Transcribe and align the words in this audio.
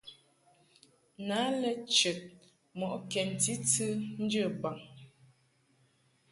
Na 1.27 1.37
lɛ 1.61 1.69
chəd 1.95 2.19
mɔʼ 2.77 2.93
kɛnti 3.11 3.53
tɨ 3.71 3.85
njə 4.23 4.43
baŋ. 4.61 4.77